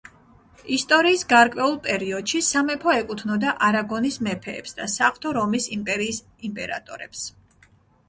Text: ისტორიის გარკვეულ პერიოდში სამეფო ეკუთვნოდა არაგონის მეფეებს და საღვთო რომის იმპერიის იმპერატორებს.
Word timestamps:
ისტორიის 0.77 1.23
გარკვეულ 1.33 1.77
პერიოდში 1.87 2.41
სამეფო 2.49 2.95
ეკუთვნოდა 3.03 3.55
არაგონის 3.69 4.19
მეფეებს 4.31 4.77
და 4.83 4.91
საღვთო 4.97 5.37
რომის 5.41 5.73
იმპერიის 5.81 6.23
იმპერატორებს. 6.53 7.33